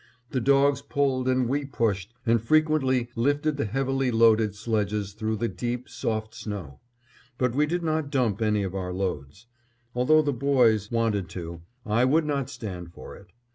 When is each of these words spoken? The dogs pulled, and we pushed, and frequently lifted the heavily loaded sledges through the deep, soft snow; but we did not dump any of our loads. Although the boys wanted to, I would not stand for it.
The 0.31 0.41
dogs 0.41 0.81
pulled, 0.81 1.27
and 1.27 1.47
we 1.47 1.63
pushed, 1.63 2.11
and 2.25 2.41
frequently 2.41 3.09
lifted 3.15 3.57
the 3.57 3.65
heavily 3.67 4.09
loaded 4.09 4.55
sledges 4.55 5.13
through 5.13 5.35
the 5.35 5.47
deep, 5.47 5.87
soft 5.87 6.33
snow; 6.33 6.79
but 7.37 7.53
we 7.53 7.67
did 7.67 7.83
not 7.83 8.09
dump 8.09 8.41
any 8.41 8.63
of 8.63 8.73
our 8.73 8.91
loads. 8.93 9.45
Although 9.93 10.23
the 10.23 10.33
boys 10.33 10.89
wanted 10.89 11.29
to, 11.37 11.61
I 11.85 12.05
would 12.05 12.25
not 12.25 12.49
stand 12.49 12.91
for 12.91 13.15
it. 13.15 13.27